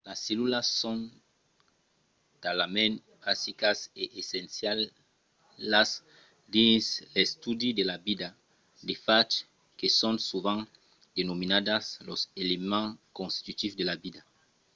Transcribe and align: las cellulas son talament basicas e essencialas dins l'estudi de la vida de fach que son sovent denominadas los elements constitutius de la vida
las 0.07 0.19
cellulas 0.25 0.67
son 0.81 0.97
talament 2.45 2.93
basicas 3.23 3.77
e 4.01 4.03
essencialas 4.21 5.89
dins 6.55 6.83
l'estudi 7.13 7.69
de 7.79 7.83
la 7.91 7.97
vida 8.07 8.27
de 8.87 8.95
fach 9.05 9.33
que 9.79 9.87
son 9.99 10.15
sovent 10.29 10.61
denominadas 11.17 11.83
los 12.07 12.21
elements 12.43 12.97
constitutius 13.19 13.77
de 13.79 13.85
la 13.89 13.95
vida 14.05 14.21